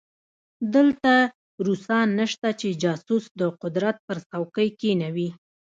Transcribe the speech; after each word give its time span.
دلته 0.75 1.11
روسان 1.67 2.07
نشته 2.19 2.49
چې 2.59 2.67
جاسوس 2.83 3.23
د 3.39 3.41
قدرت 3.61 3.97
پر 4.07 4.17
څوکۍ 4.29 4.69
کېنوي. 4.79 5.29